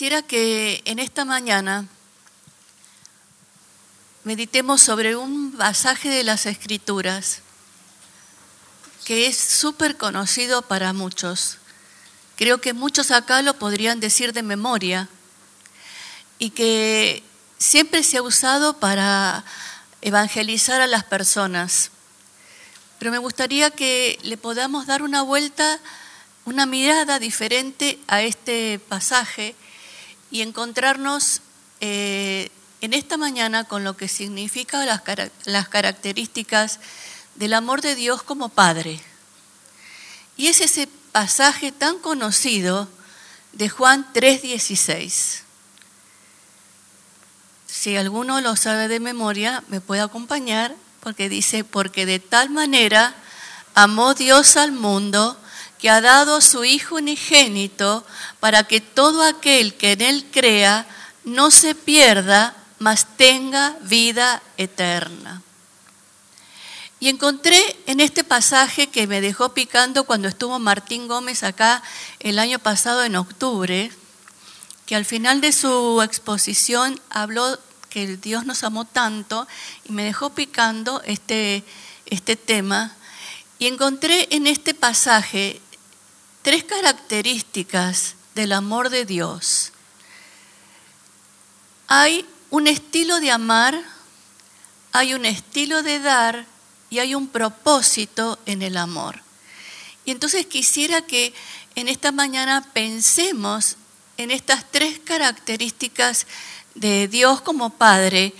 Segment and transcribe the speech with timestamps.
[0.00, 1.86] Quisiera que en esta mañana
[4.24, 7.40] meditemos sobre un pasaje de las Escrituras
[9.04, 11.58] que es súper conocido para muchos.
[12.36, 15.06] Creo que muchos acá lo podrían decir de memoria
[16.38, 17.22] y que
[17.58, 19.44] siempre se ha usado para
[20.00, 21.90] evangelizar a las personas.
[22.98, 25.78] Pero me gustaría que le podamos dar una vuelta,
[26.46, 29.54] una mirada diferente a este pasaje
[30.30, 31.40] y encontrarnos
[31.80, 32.50] eh,
[32.80, 35.02] en esta mañana con lo que significa las,
[35.44, 36.80] las características
[37.34, 39.00] del amor de Dios como Padre.
[40.36, 42.88] Y es ese pasaje tan conocido
[43.52, 45.42] de Juan 3:16.
[47.66, 53.14] Si alguno lo sabe de memoria, me puede acompañar porque dice, porque de tal manera
[53.74, 55.39] amó Dios al mundo
[55.80, 58.04] que ha dado a su Hijo unigénito
[58.38, 60.86] para que todo aquel que en Él crea
[61.24, 65.42] no se pierda, mas tenga vida eterna.
[66.98, 71.82] Y encontré en este pasaje que me dejó picando cuando estuvo Martín Gómez acá
[72.18, 73.90] el año pasado en octubre,
[74.84, 79.48] que al final de su exposición habló que Dios nos amó tanto
[79.84, 81.64] y me dejó picando este,
[82.04, 82.94] este tema.
[83.58, 85.60] Y encontré en este pasaje
[86.42, 89.72] tres características del amor de Dios.
[91.86, 93.80] Hay un estilo de amar,
[94.92, 96.46] hay un estilo de dar
[96.88, 99.22] y hay un propósito en el amor.
[100.04, 101.34] Y entonces quisiera que
[101.74, 103.76] en esta mañana pensemos
[104.16, 106.26] en estas tres características
[106.74, 108.34] de Dios como Padre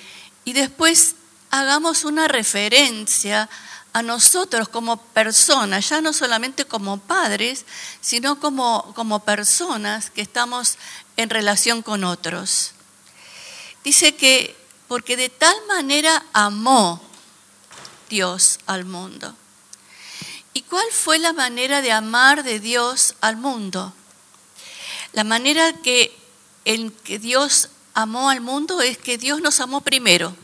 [0.45, 1.17] y después
[1.51, 3.49] hagamos una referencia
[3.93, 7.65] a nosotros como personas, ya no solamente como padres,
[8.01, 10.79] sino como, como personas que estamos
[11.17, 12.73] en relación con otros.
[13.83, 14.57] Dice que
[14.87, 17.01] porque de tal manera amó
[18.09, 19.35] Dios al mundo.
[20.53, 23.95] ¿Y cuál fue la manera de amar de Dios al mundo?
[25.13, 26.17] La manera que,
[26.65, 30.35] en que Dios amó al mundo es que Dios nos amó primero.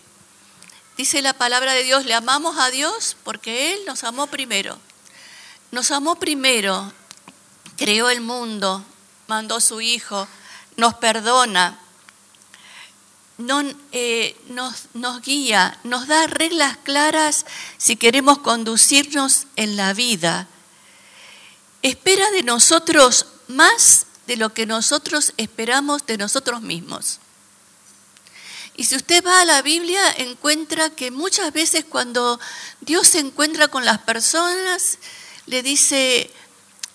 [0.97, 4.79] Dice la palabra de Dios, le amamos a Dios porque Él nos amó primero.
[5.71, 6.91] Nos amó primero,
[7.77, 8.83] creó el mundo,
[9.27, 10.27] mandó su Hijo,
[10.77, 11.79] nos perdona,
[13.93, 17.45] eh, nos guía, nos da reglas claras
[17.77, 20.49] si queremos conducirnos en la vida.
[21.83, 27.21] Espera de nosotros más de lo que nosotros esperamos de nosotros mismos.
[28.77, 32.39] Y si usted va a la Biblia, encuentra que muchas veces cuando
[32.83, 34.99] Dios se encuentra con las personas,
[35.47, 36.31] le dice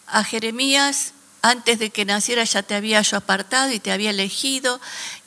[0.08, 4.80] a Jeremías, antes de que naciera ya te había yo apartado y te había elegido.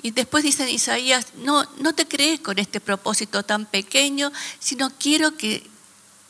[0.03, 5.37] Y después dice Isaías, no, no te crees con este propósito tan pequeño, sino quiero
[5.37, 5.69] que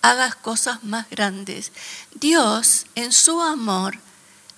[0.01, 1.73] hagas cosas más grandes.
[2.15, 3.99] Dios, en su amor,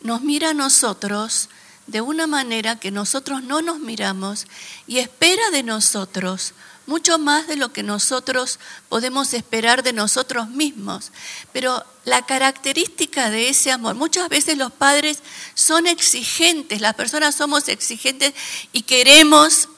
[0.00, 1.48] nos mira a nosotros
[1.86, 4.47] de una manera que nosotros no nos miramos
[4.86, 6.54] y espera de nosotros
[6.86, 8.58] mucho más de lo que nosotros
[8.88, 11.10] podemos esperar de nosotros mismos.
[11.52, 15.19] Pero la característica de ese amor, muchas veces los padres
[15.54, 18.34] son exigentes, las personas somos exigentes
[18.72, 19.68] y queremos,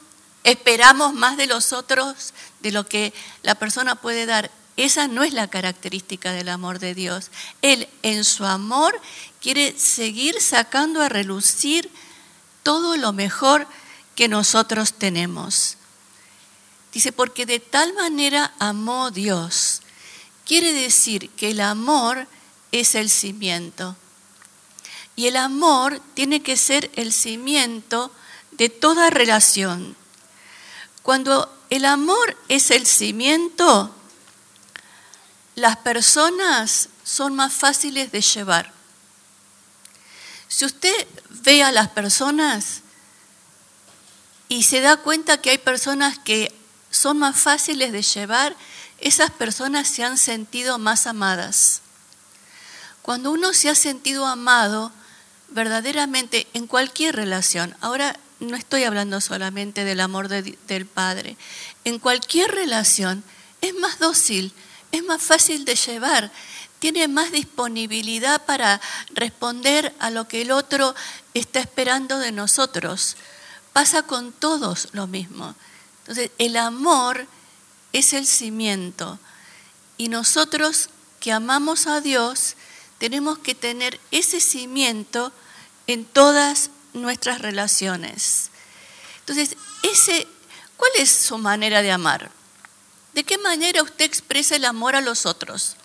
[0.45, 3.13] esperamos más de los otros de lo que
[3.43, 4.51] la persona puede dar.
[4.77, 7.31] Esa no es la característica del amor de Dios.
[7.63, 9.01] Él en su amor
[9.41, 11.91] quiere seguir sacando a relucir
[12.63, 13.67] todo lo mejor
[14.15, 15.77] que nosotros tenemos.
[16.93, 19.83] Dice, porque de tal manera amó Dios.
[20.45, 22.27] Quiere decir que el amor
[22.73, 23.97] es el cimiento.
[25.15, 28.11] Y el amor tiene que ser el cimiento
[28.53, 29.97] de toda relación.
[31.03, 33.95] Cuando el amor es el cimiento,
[35.55, 38.78] las personas son más fáciles de llevar.
[40.49, 42.81] Si usted ve a las personas
[44.49, 46.53] y se da cuenta que hay personas que
[46.91, 48.57] son más fáciles de llevar,
[48.99, 51.83] esas personas se han sentido más amadas.
[53.03, 54.91] Cuando uno se ha sentido amado,
[55.51, 61.37] verdaderamente en cualquier relación, ahora no estoy hablando solamente del amor del Padre,
[61.85, 63.25] en cualquier relación
[63.61, 64.53] es más dócil,
[64.93, 66.31] es más fácil de llevar,
[66.79, 68.81] tiene más disponibilidad para
[69.11, 70.95] responder a lo que el otro
[71.35, 73.17] está esperando de nosotros.
[73.73, 75.55] Pasa con todos lo mismo.
[76.01, 77.27] Entonces, el amor
[77.93, 79.19] es el cimiento
[79.97, 80.91] y nosotros
[81.21, 82.57] que amamos a Dios
[82.99, 85.33] tenemos que tener ese cimiento
[85.87, 88.51] en todas nuestras relaciones.
[89.21, 90.27] Entonces, ese,
[90.77, 92.31] ¿cuál es su manera de amar?
[93.15, 95.77] ¿De qué manera usted expresa el amor a los otros?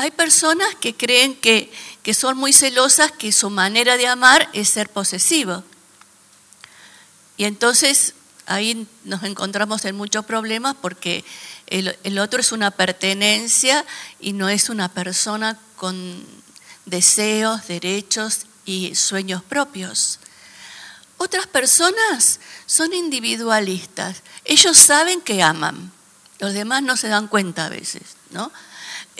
[0.00, 1.70] Hay personas que creen que,
[2.02, 5.62] que son muy celosas, que su manera de amar es ser posesivo.
[7.36, 8.14] Y entonces
[8.46, 11.22] ahí nos encontramos en muchos problemas porque
[11.66, 13.84] el, el, otro es una pertenencia
[14.18, 16.24] y no es una persona con
[16.86, 20.18] deseos, derechos y sueños propios.
[21.18, 24.22] Otras personas son individualistas.
[24.46, 25.92] Ellos saben que aman.
[26.38, 28.50] Los demás no se dan cuenta a veces, ¿no?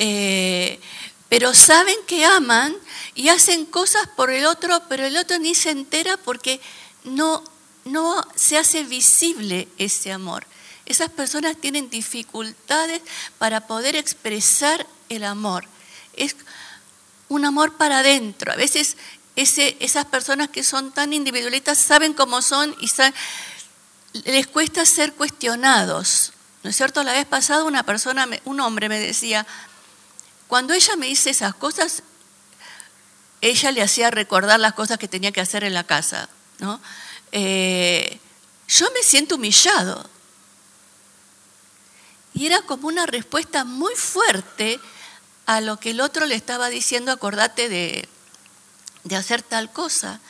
[0.03, 0.81] Eh,
[1.29, 2.75] pero saben que aman
[3.15, 6.59] y hacen cosas por el otro, pero el otro ni se entera porque
[7.05, 7.45] no,
[7.85, 10.47] no se hace visible ese amor.
[10.87, 13.03] Esas personas tienen dificultades
[13.37, 15.67] para poder expresar el amor.
[16.17, 16.35] Es
[17.29, 18.53] un amor para adentro.
[18.53, 18.97] A veces
[19.37, 22.91] ese, esas personas que son tan individualistas saben cómo son y
[24.25, 26.33] les cuesta ser cuestionados.
[26.63, 27.03] ¿No es cierto?
[27.03, 29.47] La vez pasada una persona, un hombre me decía,
[30.51, 32.03] cuando ella me dice esas cosas,
[33.41, 36.29] ella le hacía recordar las cosas que tenía que hacer en la casa.
[36.59, 36.81] ¿no?
[37.31, 38.19] Eh,
[38.67, 40.11] yo me siento humillado.
[42.35, 44.81] Y era como una respuesta muy fuerte
[45.47, 48.09] a lo que el otro le estaba diciendo, acordate de,
[49.05, 50.21] de hacer tal cosa.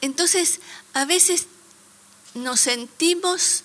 [0.00, 0.58] Entonces,
[0.94, 1.46] a veces
[2.34, 3.62] nos sentimos,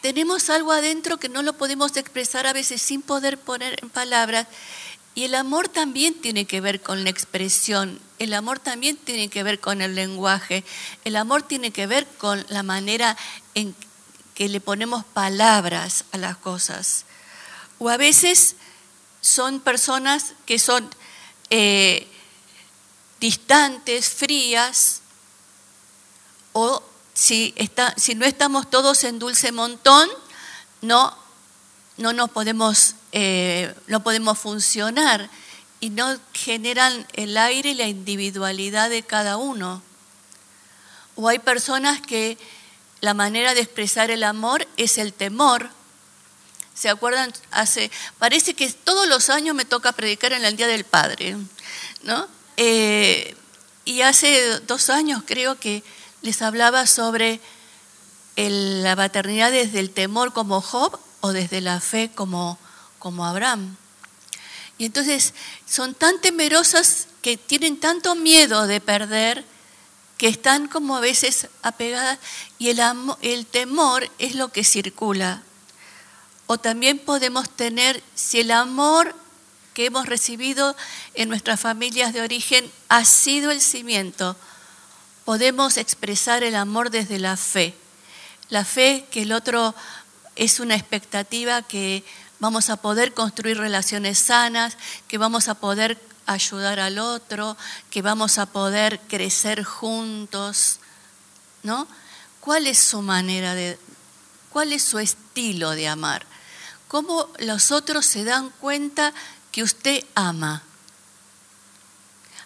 [0.00, 4.46] tenemos algo adentro que no lo podemos expresar a veces sin poder poner en palabras.
[5.14, 9.42] Y el amor también tiene que ver con la expresión, el amor también tiene que
[9.42, 10.64] ver con el lenguaje,
[11.04, 13.16] el amor tiene que ver con la manera
[13.54, 13.74] en
[14.34, 17.04] que le ponemos palabras a las cosas.
[17.78, 18.54] O a veces
[19.20, 20.88] son personas que son
[21.50, 22.06] eh,
[23.18, 25.02] distantes, frías,
[26.52, 26.82] o
[27.20, 30.08] si, está, si no estamos todos en dulce montón,
[30.80, 31.14] no,
[31.98, 35.28] no nos podemos eh, no podemos funcionar
[35.80, 39.82] y no generan el aire y la individualidad de cada uno.
[41.14, 42.38] O hay personas que
[43.02, 45.68] la manera de expresar el amor es el temor.
[46.74, 47.34] ¿Se acuerdan?
[47.50, 51.36] Hace, parece que todos los años me toca predicar en el Día del Padre,
[52.02, 52.26] ¿no?
[52.56, 53.36] Eh,
[53.84, 55.82] y hace dos años creo que
[56.22, 57.40] les hablaba sobre
[58.36, 62.58] la maternidad desde el temor como Job o desde la fe como
[63.00, 63.76] como Abraham.
[64.78, 65.34] Y entonces
[65.66, 69.44] son tan temerosas que tienen tanto miedo de perder
[70.16, 72.18] que están como a veces apegadas
[72.58, 72.80] y el,
[73.22, 75.42] el temor es lo que circula.
[76.46, 79.14] O también podemos tener, si el amor
[79.74, 80.76] que hemos recibido
[81.14, 84.36] en nuestras familias de origen ha sido el cimiento,
[85.30, 87.72] podemos expresar el amor desde la fe.
[88.48, 89.76] La fe que el otro
[90.34, 92.02] es una expectativa que
[92.40, 97.56] vamos a poder construir relaciones sanas, que vamos a poder ayudar al otro,
[97.90, 100.80] que vamos a poder crecer juntos,
[101.62, 101.86] ¿no?
[102.40, 103.78] ¿Cuál es su manera de,
[104.50, 106.26] cuál es su estilo de amar?
[106.88, 109.14] ¿Cómo los otros se dan cuenta
[109.52, 110.64] que usted ama?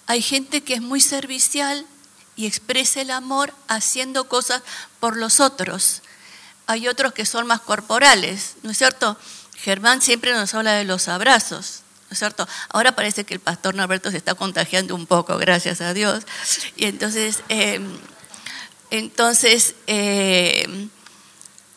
[0.07, 1.87] Hay gente que es muy servicial
[2.37, 4.63] y expresa el amor haciendo cosas
[5.01, 6.03] por los otros.
[6.67, 9.17] Hay otros que son más corporales, ¿no es cierto?
[9.57, 12.49] Germán siempre nos habla de los abrazos, ¿no es cierto?
[12.69, 16.25] Ahora parece que el pastor Norberto se está contagiando un poco, gracias a Dios.
[16.77, 17.81] Y entonces, eh,
[18.91, 20.89] entonces, eh,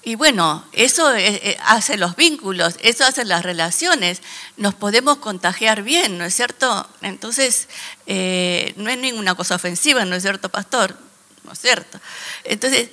[0.08, 4.22] y bueno, eso eh, hace los vínculos, eso hace las relaciones,
[4.56, 6.88] nos podemos contagiar bien, ¿no es cierto?
[7.02, 7.68] Entonces,
[8.08, 10.98] no es ninguna cosa ofensiva, ¿no es cierto, pastor?
[11.44, 12.00] ¿No es cierto?
[12.46, 12.90] Entonces,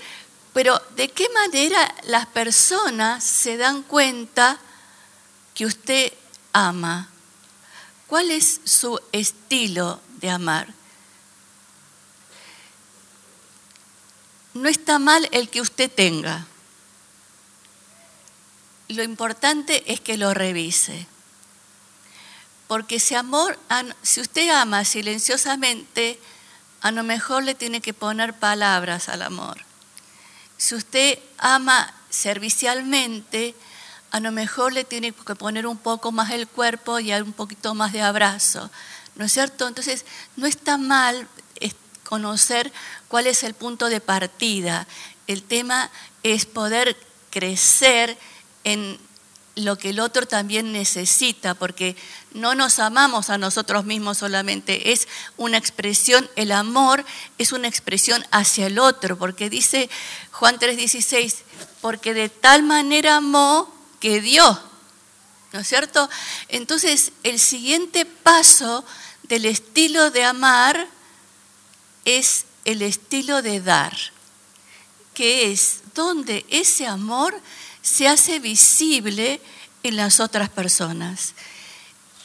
[0.52, 4.58] pero ¿de qué manera las personas se dan cuenta?
[5.54, 6.12] que usted
[6.52, 7.08] ama,
[8.08, 10.74] ¿cuál es su estilo de amar?
[14.52, 16.46] No está mal el que usted tenga,
[18.88, 21.06] lo importante es que lo revise.
[22.66, 23.58] Porque si, amor,
[24.02, 26.18] si usted ama silenciosamente,
[26.80, 29.58] a lo mejor le tiene que poner palabras al amor.
[30.56, 33.54] Si usted ama servicialmente,
[34.10, 37.74] a lo mejor le tiene que poner un poco más el cuerpo y un poquito
[37.74, 38.70] más de abrazo.
[39.16, 39.68] ¿No es cierto?
[39.68, 40.04] Entonces,
[40.36, 41.28] no está mal
[42.04, 42.72] conocer
[43.08, 44.86] cuál es el punto de partida.
[45.26, 45.90] El tema
[46.22, 46.96] es poder
[47.30, 48.16] crecer
[48.64, 48.98] en
[49.56, 51.96] lo que el otro también necesita, porque
[52.32, 55.06] no nos amamos a nosotros mismos solamente, es
[55.36, 57.04] una expresión, el amor
[57.38, 59.88] es una expresión hacia el otro, porque dice
[60.32, 61.36] Juan 3:16,
[61.80, 64.60] porque de tal manera amó que dio,
[65.52, 66.10] ¿no es cierto?
[66.48, 68.84] Entonces, el siguiente paso
[69.22, 70.88] del estilo de amar
[72.04, 73.96] es el estilo de dar,
[75.14, 77.40] que es donde ese amor
[77.84, 79.40] se hace visible
[79.82, 81.34] en las otras personas.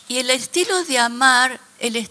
[0.07, 2.09] Y el estilo de amar, el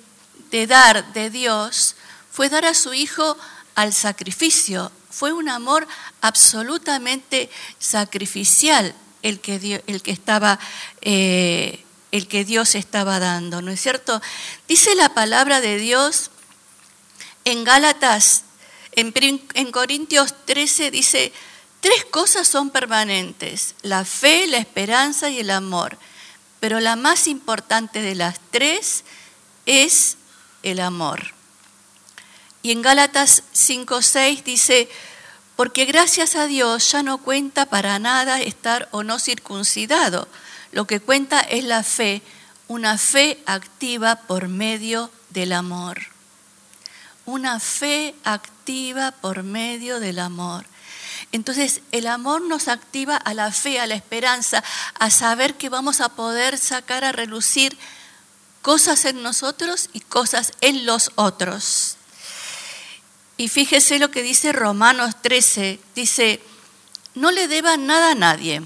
[0.50, 1.96] de dar de Dios,
[2.30, 3.36] fue dar a su Hijo
[3.74, 4.92] al sacrificio.
[5.10, 5.88] Fue un amor
[6.20, 10.60] absolutamente sacrificial el que, el que estaba...
[11.00, 14.22] Eh, el que Dios estaba dando, ¿no es cierto?
[14.66, 16.30] Dice la palabra de Dios
[17.44, 18.44] en Gálatas,
[18.92, 19.12] en,
[19.52, 21.34] en Corintios 13, dice,
[21.80, 25.98] Tres cosas son permanentes, la fe, la esperanza y el amor.
[26.60, 29.04] Pero la más importante de las tres
[29.66, 30.16] es
[30.62, 31.34] el amor.
[32.62, 34.88] Y en Gálatas 5:6 dice,
[35.58, 40.28] porque gracias a Dios ya no cuenta para nada estar o no circuncidado.
[40.70, 42.22] Lo que cuenta es la fe,
[42.68, 45.98] una fe activa por medio del amor.
[47.26, 50.64] Una fe activa por medio del amor.
[51.32, 54.64] Entonces el amor nos activa a la fe, a la esperanza,
[54.98, 57.76] a saber que vamos a poder sacar a relucir
[58.62, 61.96] cosas en nosotros y cosas en los otros.
[63.36, 66.40] Y fíjese lo que dice Romanos 13, dice,
[67.14, 68.62] no le deban nada a nadie.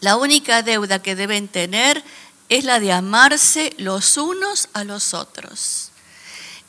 [0.00, 2.04] La única deuda que deben tener
[2.48, 5.90] es la de amarse los unos a los otros.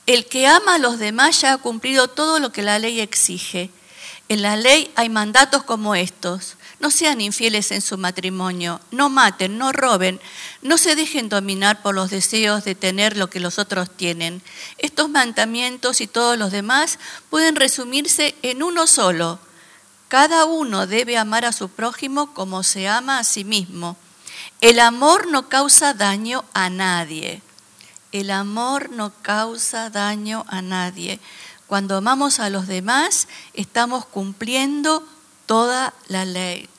[0.06, 3.70] El que ama a los demás ya ha cumplido todo lo que la ley exige.
[4.30, 6.58] En la ley hay mandatos como estos.
[6.80, 10.20] No sean infieles en su matrimonio, no maten, no roben,
[10.62, 14.44] no se dejen dominar por los deseos de tener lo que los otros tienen.
[14.78, 19.40] Estos mandamientos y todos los demás pueden resumirse en uno solo.
[20.10, 23.98] Cada uno debe amar a su prójimo como se ama a sí mismo.
[24.62, 27.42] El amor no causa daño a nadie.
[28.12, 31.20] El amor no causa daño a nadie.
[31.68, 35.08] Cuando amamos a los demás, estamos cumpliendo
[35.46, 36.70] toda la ley.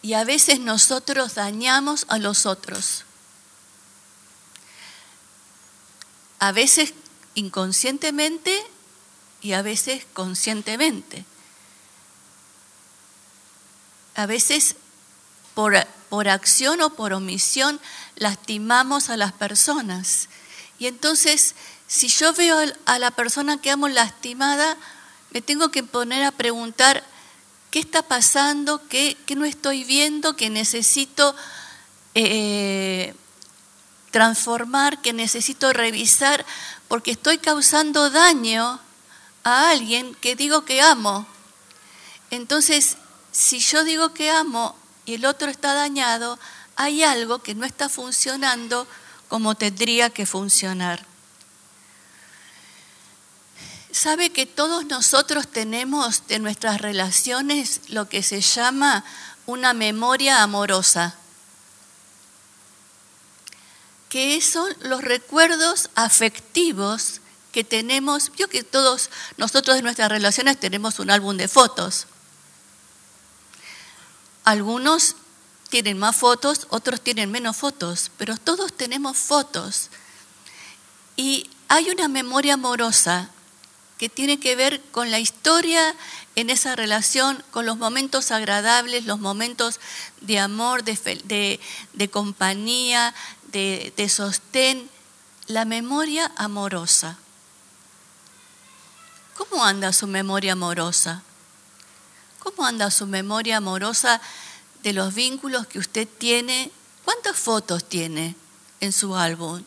[0.00, 3.04] Y a veces nosotros dañamos a los otros.
[6.38, 6.94] A veces
[7.34, 8.62] inconscientemente
[9.40, 11.24] y a veces conscientemente.
[14.14, 14.76] A veces
[15.54, 15.74] por,
[16.08, 17.80] por acción o por omisión
[18.16, 20.28] lastimamos a las personas.
[20.78, 21.54] Y entonces
[21.86, 24.76] si yo veo a la persona que amo lastimada,
[25.30, 27.04] me tengo que poner a preguntar
[27.70, 31.34] qué está pasando, qué, no estoy viendo, que necesito
[32.14, 33.14] eh,
[34.10, 36.46] transformar, que necesito revisar,
[36.88, 38.80] porque estoy causando daño
[39.42, 41.26] a alguien que digo que amo.
[42.30, 42.96] Entonces,
[43.32, 46.38] si yo digo que amo y el otro está dañado,
[46.76, 48.86] hay algo que no está funcionando
[49.28, 51.13] como tendría que funcionar
[53.94, 59.04] sabe que todos nosotros tenemos de nuestras relaciones lo que se llama
[59.46, 61.14] una memoria amorosa,
[64.08, 67.20] que son los recuerdos afectivos
[67.52, 72.08] que tenemos, yo que todos nosotros de nuestras relaciones tenemos un álbum de fotos.
[74.42, 75.14] Algunos
[75.70, 79.88] tienen más fotos, otros tienen menos fotos, pero todos tenemos fotos.
[81.16, 83.30] Y hay una memoria amorosa
[84.04, 85.96] que tiene que ver con la historia
[86.36, 89.80] en esa relación, con los momentos agradables, los momentos
[90.20, 91.58] de amor, de,
[92.12, 93.14] compañía,
[93.50, 94.90] de, de sostén,
[95.46, 97.16] la memoria amorosa.
[99.38, 101.22] ¿Cómo anda su memoria amorosa?
[102.40, 104.20] ¿Cómo anda su memoria amorosa
[104.82, 106.70] de los vínculos que usted tiene?
[107.06, 108.36] ¿Cuántas fotos tiene
[108.80, 109.64] en su álbum?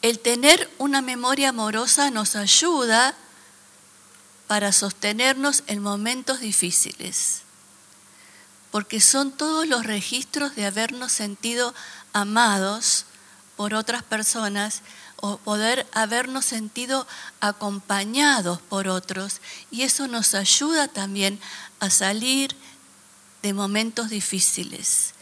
[0.00, 3.14] El tener una memoria amorosa nos ayuda
[4.46, 7.42] para sostenernos en momentos difíciles,
[8.70, 11.74] porque son todos los registros de habernos sentido
[12.12, 13.06] amados
[13.56, 14.82] por otras personas
[15.16, 17.06] o poder habernos sentido
[17.40, 19.40] acompañados por otros
[19.72, 21.40] y eso nos ayuda también
[21.80, 22.54] a salir
[23.42, 25.12] de momentos difíciles.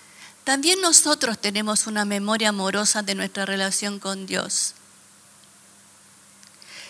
[0.46, 4.74] También nosotros tenemos una memoria amorosa de nuestra relación con Dios.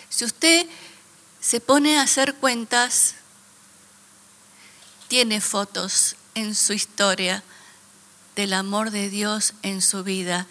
[0.09, 0.67] Si usted
[1.41, 3.15] se pone a hacer cuentas,
[5.07, 7.43] tiene fotos en su historia
[8.35, 10.45] del amor de Dios en su vida,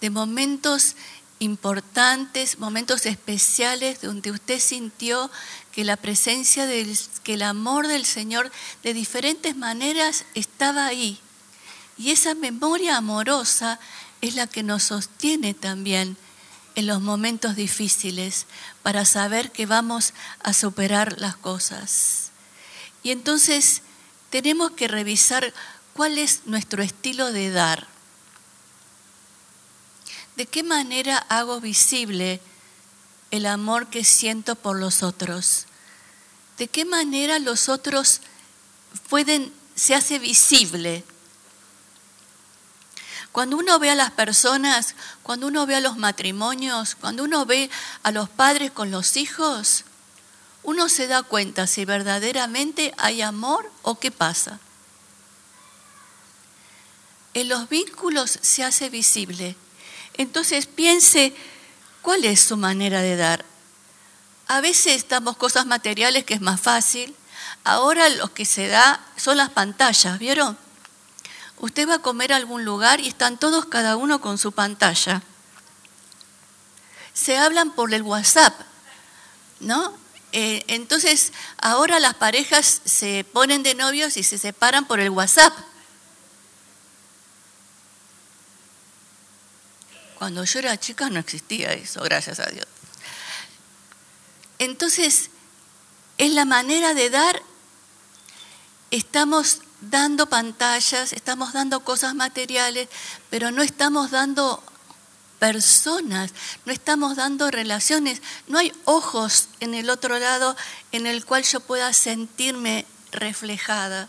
[0.00, 0.94] de momentos
[1.40, 5.28] importantes, momentos especiales donde usted sintió
[5.72, 8.52] que la presencia del, que el amor del Señor
[8.84, 11.20] de diferentes maneras estaba ahí.
[11.96, 13.78] Y esa memoria amorosa
[14.20, 16.16] es la que nos sostiene también
[16.74, 18.46] en los momentos difíciles
[18.82, 22.30] para saber que vamos a superar las cosas.
[23.02, 23.82] Y entonces
[24.30, 25.54] tenemos que revisar
[25.92, 27.86] cuál es nuestro estilo de dar.
[30.36, 32.40] ¿De qué manera hago visible
[33.30, 35.66] el amor que siento por los otros?
[36.58, 38.20] ¿De qué manera los otros
[39.08, 41.04] pueden, se hace visible?
[43.34, 47.68] Cuando uno ve a las personas, cuando uno ve a los matrimonios, cuando uno ve
[48.02, 49.84] a los padres con los hijos,
[50.62, 54.58] uno se da cuenta si verdaderamente hay amor o qué pasa.
[57.34, 59.56] En los vínculos se hace visible
[60.14, 61.34] entonces piense
[62.02, 63.44] cuál es su manera de dar.
[64.46, 67.14] A veces damos cosas materiales que es más fácil.
[67.64, 70.56] Ahora lo que se da son las pantallas, ¿vieron?
[71.58, 75.22] Usted va a comer a algún lugar y están todos cada uno con su pantalla.
[77.12, 78.54] Se hablan por el WhatsApp,
[79.60, 79.96] ¿no?
[80.32, 85.52] Eh, entonces, ahora las parejas se ponen de novios y se separan por el WhatsApp.
[90.18, 92.66] Cuando yo era chica no existía eso, gracias a Dios.
[94.58, 95.30] Entonces,
[96.18, 97.42] es la manera de dar,
[98.90, 102.88] estamos dando pantallas, estamos dando cosas materiales,
[103.30, 104.62] pero no estamos dando
[105.38, 106.32] personas,
[106.64, 110.56] no estamos dando relaciones, no hay ojos en el otro lado
[110.92, 114.08] en el cual yo pueda sentirme reflejada.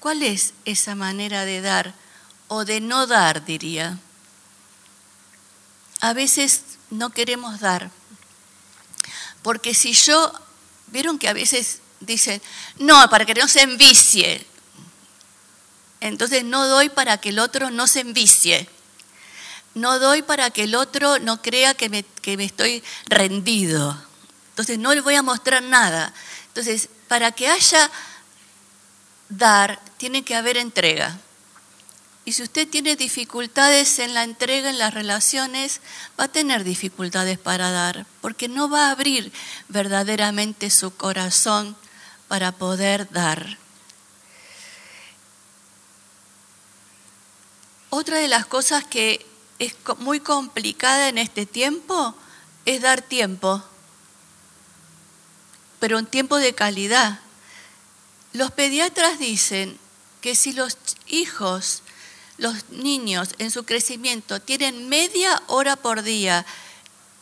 [0.00, 1.94] ¿Cuál es esa manera de dar?
[2.48, 3.98] o de no dar, diría.
[6.00, 7.90] A veces no queremos dar,
[9.42, 10.32] porque si yo,
[10.88, 12.40] vieron que a veces dicen,
[12.78, 14.46] no, para que no se envicie,
[16.00, 18.68] entonces no doy para que el otro no se envicie.
[19.74, 24.00] No doy para que el otro no crea que me, que me estoy rendido.
[24.50, 26.14] Entonces no le voy a mostrar nada.
[26.48, 27.90] Entonces, para que haya
[29.28, 31.18] dar, tiene que haber entrega.
[32.24, 35.80] Y si usted tiene dificultades en la entrega, en las relaciones,
[36.18, 39.32] va a tener dificultades para dar, porque no va a abrir
[39.68, 41.76] verdaderamente su corazón
[42.28, 43.58] para poder dar.
[47.90, 49.24] Otra de las cosas que
[49.58, 52.14] es muy complicada en este tiempo
[52.64, 53.62] es dar tiempo,
[55.80, 57.20] pero un tiempo de calidad.
[58.32, 59.78] Los pediatras dicen
[60.20, 61.82] que si los hijos
[62.38, 66.44] los niños en su crecimiento tienen media hora por día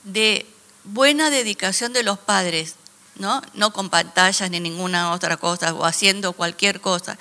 [0.03, 0.47] de
[0.85, 2.75] buena dedicación de los padres,
[3.17, 3.43] ¿no?
[3.55, 7.19] No con pantallas ni ninguna otra cosa o haciendo cualquier cosa.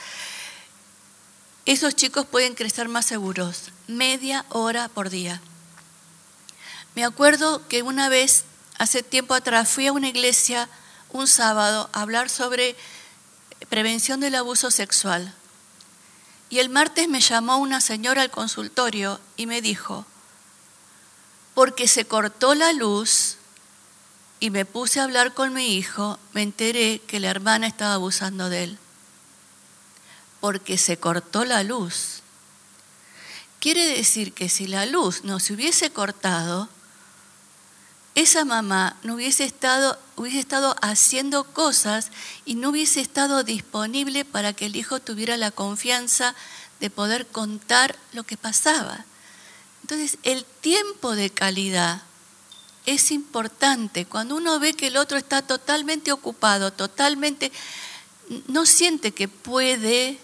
[1.66, 5.42] Esos chicos pueden crecer más seguros, media hora por día.
[6.96, 8.44] Me acuerdo que una vez,
[8.78, 10.70] hace tiempo atrás, fui a una iglesia
[11.12, 12.76] un sábado a hablar sobre
[13.70, 15.34] prevención del abuso sexual.
[16.50, 20.06] Y el martes me llamó una señora al consultorio y me dijo,
[21.54, 23.38] porque se cortó la luz
[24.40, 28.50] y me puse a hablar con mi hijo, me enteré que la hermana estaba abusando
[28.50, 28.78] de él.
[30.40, 32.22] Porque se cortó la luz.
[33.60, 36.68] Quiere decir que si la luz no se hubiese cortado,
[38.16, 42.12] esa mamá no hubiese estado, hubiese estado haciendo cosas
[42.46, 46.36] y no hubiese estado disponible para que el hijo tuviera la confianza
[46.80, 49.06] de poder contar lo que pasaba.
[49.82, 52.04] Entonces, el tiempo de calidad
[52.86, 54.06] es importante.
[54.06, 57.52] Cuando uno ve que el otro está totalmente ocupado, totalmente,
[58.48, 60.20] no siente que puede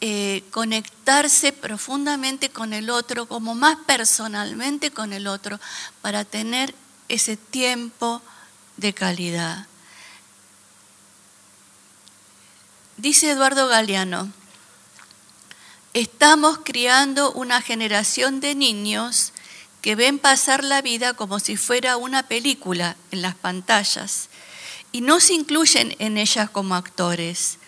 [0.00, 5.58] eh, conectarse profundamente con el otro, como más personalmente con el otro,
[6.02, 6.74] para tener
[7.08, 8.22] ese tiempo
[8.76, 9.66] de calidad.
[12.96, 14.30] Dice Eduardo Galeano,
[15.94, 19.32] estamos criando una generación de niños
[19.80, 24.28] que ven pasar la vida como si fuera una película en las pantallas
[24.92, 27.58] y no se incluyen en ellas como actores.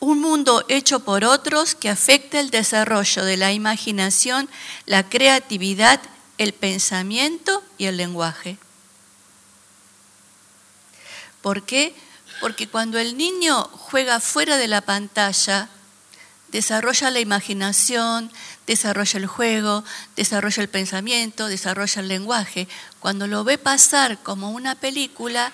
[0.00, 4.48] Un mundo hecho por otros que afecta el desarrollo de la imaginación,
[4.86, 6.00] la creatividad,
[6.38, 8.58] el pensamiento y el lenguaje.
[11.40, 11.94] ¿Por qué?
[12.40, 15.68] Porque cuando el niño juega fuera de la pantalla,
[16.48, 18.30] desarrolla la imaginación,
[18.66, 19.84] desarrolla el juego,
[20.16, 22.68] desarrolla el pensamiento, desarrolla el lenguaje.
[23.00, 25.52] Cuando lo ve pasar como una película,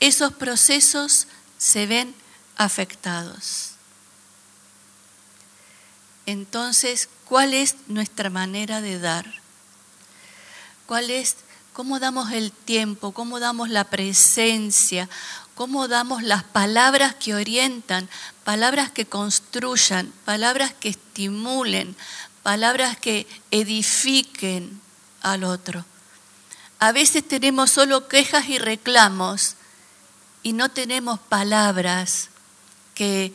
[0.00, 2.14] esos procesos se ven
[2.56, 3.72] afectados.
[6.26, 9.26] Entonces, ¿cuál es nuestra manera de dar?
[10.86, 11.36] ¿Cuál es
[11.72, 15.08] cómo damos el tiempo, cómo damos la presencia,
[15.54, 18.08] cómo damos las palabras que orientan,
[18.44, 21.96] palabras que construyan, palabras que estimulen,
[22.42, 24.80] palabras que edifiquen
[25.22, 25.84] al otro.
[26.78, 29.56] A veces tenemos solo quejas y reclamos
[30.42, 32.30] y no tenemos palabras
[32.94, 33.34] que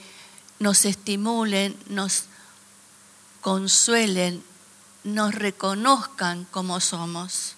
[0.59, 2.23] nos estimulen, nos
[3.41, 4.43] consuelen,
[5.03, 7.55] nos reconozcan como somos.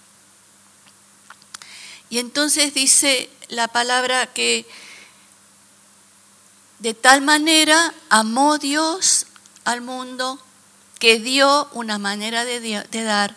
[2.09, 4.67] Y entonces dice la palabra que
[6.79, 9.27] de tal manera amó Dios
[9.63, 10.39] al mundo
[11.05, 13.35] que dio una manera de, de dar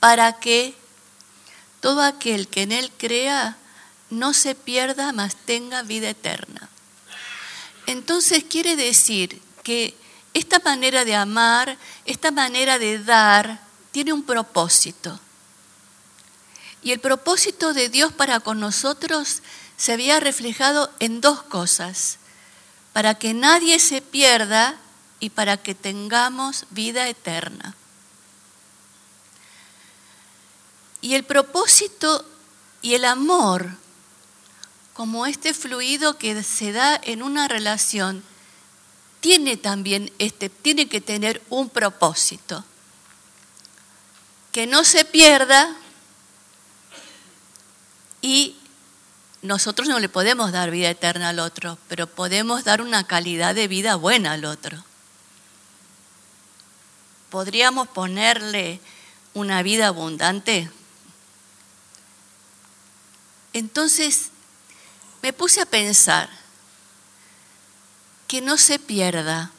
[0.00, 0.74] para que
[1.82, 3.58] todo aquel que en él crea
[4.08, 6.70] no se pierda, mas tenga vida eterna.
[7.84, 9.94] Entonces quiere decir que
[10.32, 15.20] esta manera de amar, esta manera de dar, tiene un propósito.
[16.82, 19.42] Y el propósito de Dios para con nosotros
[19.76, 22.16] se había reflejado en dos cosas,
[22.94, 24.80] para que nadie se pierda
[25.20, 27.74] y para que tengamos vida eterna.
[31.00, 32.24] Y el propósito
[32.82, 33.70] y el amor
[34.94, 38.22] como este fluido que se da en una relación,
[39.20, 42.64] tiene también este, tiene que tener un propósito.
[44.52, 45.76] Que no se pierda
[48.22, 48.56] y
[49.42, 53.66] nosotros no le podemos dar vida eterna al otro, pero podemos dar una calidad de
[53.66, 54.84] vida buena al otro.
[57.34, 58.78] ¿Podríamos ponerle
[59.32, 60.70] una vida abundante?
[63.52, 64.28] Entonces,
[65.20, 66.30] me puse a pensar
[68.28, 69.50] que no se pierda.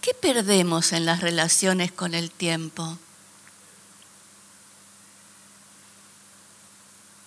[0.00, 2.96] ¿Qué perdemos en las relaciones con el tiempo?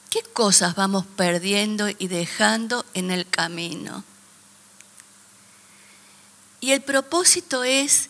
[0.10, 4.06] ¿Qué cosas vamos perdiendo y dejando en el camino?
[6.62, 8.10] Y el propósito es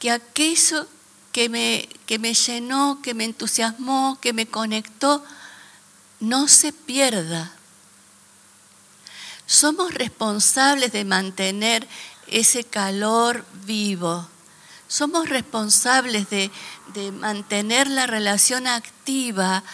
[0.00, 0.88] que aquello
[1.30, 5.24] que me, que me llenó, que me entusiasmó, que me conectó,
[6.18, 7.52] no se pierda
[9.50, 11.88] somos responsables de mantener
[12.28, 14.28] ese calor vivo.
[14.86, 16.52] Somos responsables de,
[17.10, 19.64] mantener la relación activa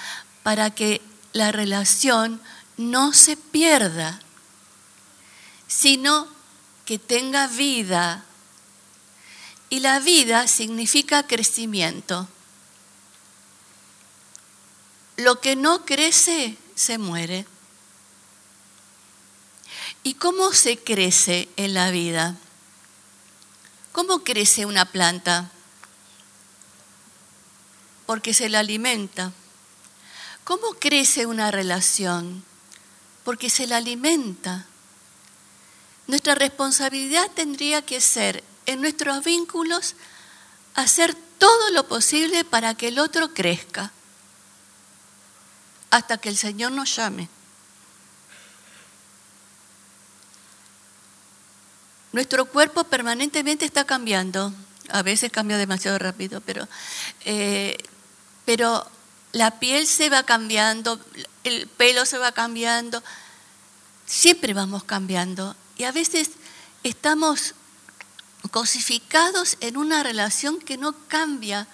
[0.43, 1.03] para que
[1.35, 2.41] la relación
[2.79, 4.19] no se pierda,
[5.69, 6.27] sino
[6.87, 8.25] que tenga vida.
[9.69, 12.29] Y la vida significa crecimiento.
[15.17, 17.47] Lo que no crece se muere.
[20.03, 22.37] ¿Y cómo se crece en la vida?
[23.93, 25.51] ¿Cómo crece una planta?
[28.05, 29.33] Porque se la alimenta.
[30.45, 32.45] ¿Cómo crece una relación?
[33.25, 34.67] Porque se la alimenta.
[36.07, 39.95] Nuestra responsabilidad tendría que ser en nuestros vínculos
[40.75, 43.93] hacer todo lo posible para que el otro crezca
[45.91, 47.29] hasta que el Señor nos llame.
[52.13, 54.53] Nuestro cuerpo permanentemente está cambiando.
[54.89, 56.67] A veces cambia demasiado rápido, pero,
[57.25, 57.77] eh,
[58.45, 58.89] pero
[59.33, 60.99] la piel se va cambiando,
[61.45, 63.03] el pelo se va cambiando.
[64.07, 65.57] Siempre vamos cambiando.
[65.77, 66.31] Y a veces
[66.85, 67.55] estamos
[68.49, 71.67] cosificados en una relación que no cambia,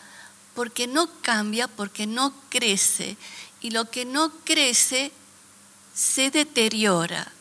[0.55, 3.17] porque no cambia, porque no crece.
[3.61, 5.13] Y lo que no crece
[5.95, 7.33] se deteriora.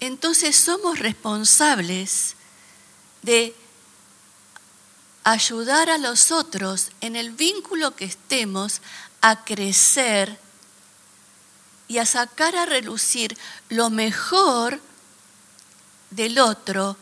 [0.00, 2.34] Entonces somos responsables
[3.22, 3.54] de
[5.24, 8.80] ayudar a los otros en el vínculo que estemos
[9.20, 10.38] a crecer
[11.88, 13.36] y a sacar a relucir
[13.68, 14.80] lo mejor
[16.10, 16.96] del otro,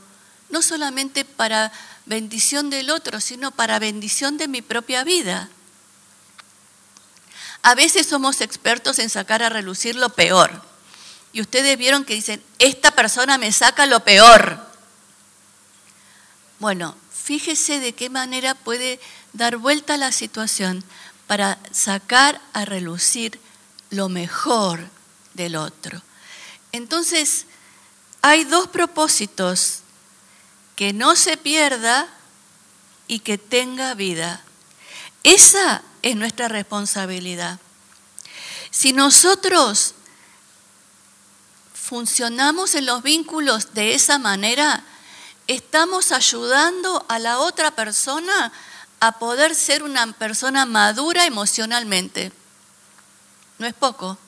[0.51, 1.73] no solamente para
[2.07, 5.49] bendición del otro, sino para bendición de mi propia vida.
[7.63, 10.63] A veces somos expertos en sacar a relucir lo peor.
[11.33, 14.67] Y ustedes vieron que dicen, esta persona me saca lo peor.
[16.59, 19.01] Bueno, fíjese de qué manera puede
[19.33, 20.83] dar vuelta a la situación
[21.27, 23.39] para sacar a relucir
[23.91, 24.89] lo mejor
[25.35, 26.03] del otro.
[26.73, 27.45] Entonces,
[28.23, 29.81] hay dos propósitos,
[30.77, 32.09] que no se pierda
[33.09, 34.43] y que tenga vida.
[35.25, 37.59] Esa es nuestra responsabilidad.
[38.71, 39.95] Si nosotros
[41.75, 44.85] funcionamos en los vínculos de esa manera,
[45.47, 48.53] estamos ayudando a la otra persona
[49.01, 52.33] a poder ser una persona madura emocionalmente.
[53.59, 54.19] No es poco.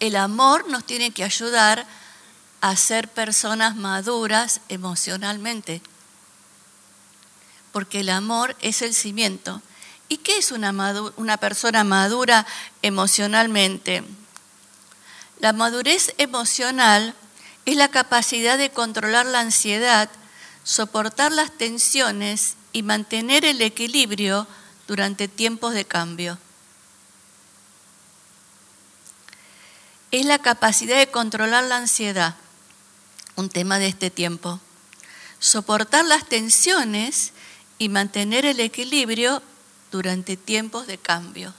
[0.00, 1.86] El amor nos tiene que ayudar
[2.62, 5.82] a ser personas maduras emocionalmente,
[7.72, 9.60] porque el amor es el cimiento.
[10.08, 10.72] ¿Y qué es una,
[11.16, 12.46] una persona madura
[12.80, 14.04] emocionalmente?
[15.40, 17.16] La madurez emocional
[17.66, 20.08] es la capacidad de controlar la ansiedad,
[20.62, 24.46] soportar las tensiones y mantener el equilibrio
[24.86, 26.38] durante tiempos de cambio.
[30.12, 32.36] Es la capacidad de controlar la ansiedad,
[33.36, 34.60] un tema de este tiempo.
[35.38, 37.32] Soportar las tensiones
[37.78, 39.42] y mantener el equilibrio
[39.90, 41.54] durante tiempos de cambio.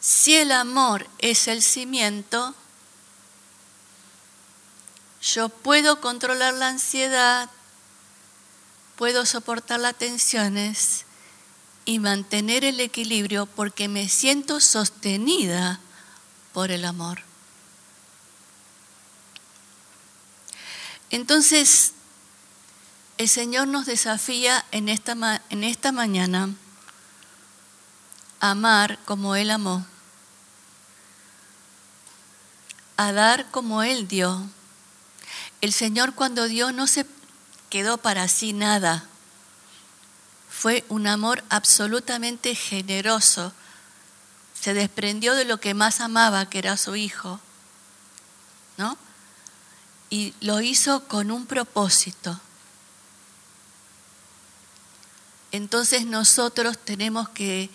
[0.00, 2.54] Si el amor es el cimiento,
[5.22, 7.48] yo puedo controlar la ansiedad,
[8.96, 11.04] puedo soportar las tensiones
[11.84, 15.80] y mantener el equilibrio porque me siento sostenida
[16.52, 17.31] por el amor.
[21.12, 21.92] Entonces,
[23.18, 26.48] el Señor nos desafía en esta, en esta mañana
[28.40, 29.86] a amar como Él amó,
[32.96, 34.48] a dar como Él dio.
[35.60, 37.06] El Señor cuando dio no se
[37.68, 39.04] quedó para sí nada.
[40.48, 43.52] Fue un amor absolutamente generoso.
[44.58, 47.38] Se desprendió de lo que más amaba, que era su hijo.
[48.78, 48.96] ¿No?
[50.12, 52.40] Y lo hizo con un propósito
[55.52, 57.68] entonces nosotros tenemos que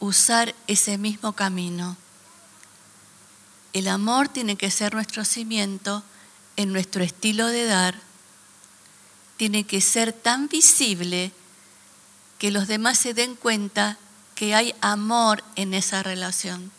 [0.00, 1.96] usar ese mismo camino.
[3.72, 6.02] El amor tiene que ser nuestro cimiento
[6.56, 7.94] en nuestro estilo de dar,
[9.36, 11.32] tiene que ser tan visible
[12.38, 13.96] que los demás se den cuenta
[14.34, 16.72] que hay amor en esa relación.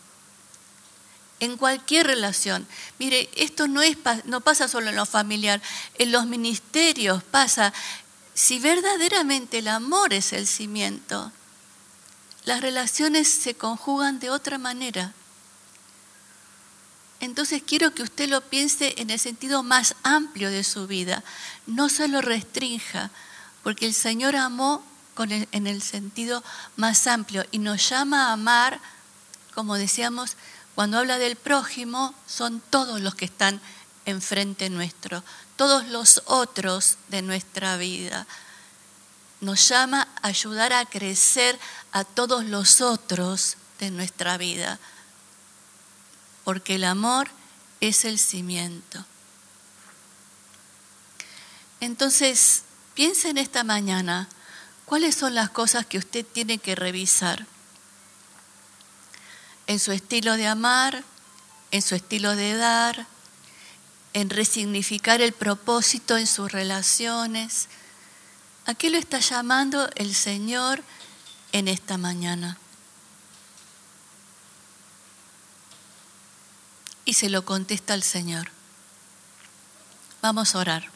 [1.43, 2.65] En cualquier relación.
[2.99, 5.61] Mire, esto no, es, no pasa solo en lo familiar,
[5.97, 7.73] en los ministerios pasa,
[8.33, 11.33] si verdaderamente el amor es el cimiento,
[12.45, 15.11] las relaciones se conjugan de otra manera.
[17.19, 21.25] Entonces quiero que usted lo piense en el sentido más amplio de su vida,
[21.67, 23.11] no se lo restrinja,
[23.63, 24.81] porque el Señor amó
[25.51, 26.41] en el sentido
[26.77, 28.79] más amplio y nos llama a amar,
[29.53, 30.37] como decíamos,
[30.75, 33.61] cuando habla del prójimo, son todos los que están
[34.05, 35.23] enfrente nuestro,
[35.55, 38.25] todos los otros de nuestra vida.
[39.39, 41.59] Nos llama a ayudar a crecer
[41.91, 44.79] a todos los otros de nuestra vida,
[46.43, 47.29] porque el amor
[47.79, 49.05] es el cimiento.
[51.81, 54.29] Entonces, piensa en esta mañana,
[54.85, 57.45] ¿cuáles son las cosas que usted tiene que revisar?
[59.67, 61.03] En su estilo de amar,
[61.71, 63.07] en su estilo de dar,
[64.13, 67.67] en resignificar el propósito en sus relaciones.
[68.65, 70.83] ¿A qué lo está llamando el Señor
[71.51, 72.57] en esta mañana?
[77.05, 78.49] Y se lo contesta el Señor.
[80.21, 80.89] Vamos a orar.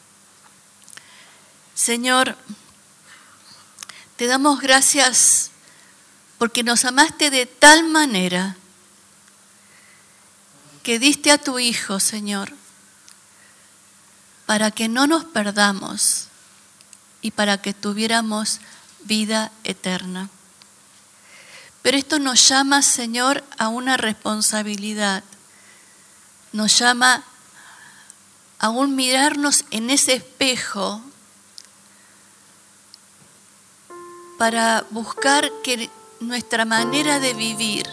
[1.75, 2.37] Señor,
[4.15, 5.51] te damos gracias
[6.37, 8.55] porque nos amaste de tal manera
[10.83, 12.53] que diste a tu Hijo, Señor,
[14.45, 16.27] para que no nos perdamos
[17.21, 18.59] y para que tuviéramos
[19.01, 20.29] vida eterna.
[21.81, 25.23] Pero esto nos llama, Señor, a una responsabilidad.
[26.53, 27.23] Nos llama
[28.59, 31.01] a un mirarnos en ese espejo
[34.37, 37.87] para buscar que nuestra manera de vivir,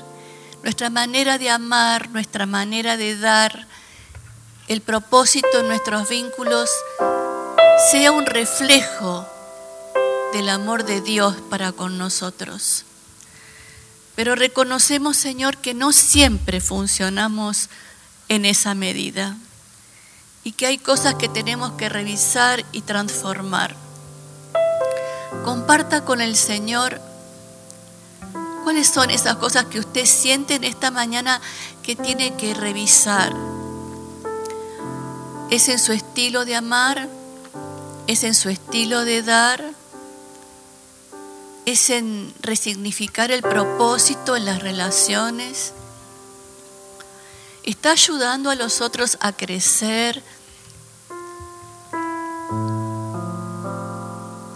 [0.63, 3.67] nuestra manera de amar, nuestra manera de dar,
[4.69, 6.71] el propósito de nuestros vínculos
[7.91, 9.29] sea un reflejo
[10.33, 12.85] del amor de Dios para con nosotros.
[14.17, 17.69] Pero reconocemos, Señor, que no siempre funcionamos
[18.29, 19.37] en esa medida
[20.45, 23.77] y que hay cosas que tenemos que revisar y transformar.
[25.45, 27.01] Comparta con el Señor
[28.65, 31.41] cuáles son esas cosas que usted siente en esta mañana
[31.83, 33.33] que tiene que revisar.
[35.51, 37.09] ¿Es en su estilo de amar?
[38.07, 39.63] ¿Es en su estilo de dar?
[41.67, 45.73] ¿Es en resignificar el propósito en las relaciones?
[47.63, 50.23] ¿Está ayudando a los otros a crecer?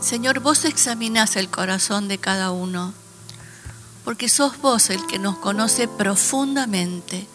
[0.00, 2.94] Señor, vos examinás el corazón de cada uno,
[4.08, 7.26] porque sos vos el que nos conoce profundamente.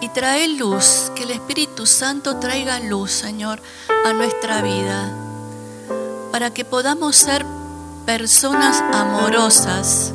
[0.00, 3.60] Y trae luz, que el Espíritu Santo traiga luz, Señor,
[4.06, 5.14] a nuestra vida,
[6.32, 7.44] para que podamos ser
[8.06, 10.14] personas amorosas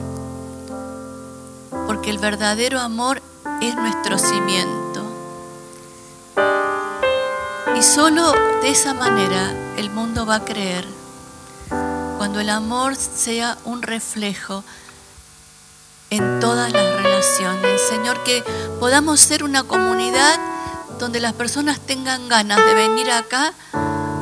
[1.85, 3.21] porque el verdadero amor
[3.61, 5.03] es nuestro cimiento.
[7.77, 11.00] Y solo de esa manera el mundo va a creer,
[12.21, 14.63] cuando el amor sea un reflejo
[16.11, 17.81] en todas las relaciones.
[17.89, 18.43] Señor, que
[18.79, 20.39] podamos ser una comunidad
[20.99, 23.55] donde las personas tengan ganas de venir acá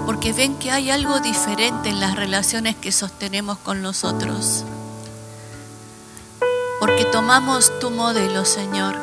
[0.06, 4.64] porque ven que hay algo diferente en las relaciones que sostenemos con los otros
[6.80, 8.96] porque tomamos tu modelo, Señor,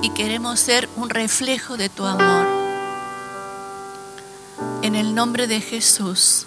[0.00, 2.46] y queremos ser un reflejo de tu amor.
[4.80, 6.46] En el nombre de Jesús,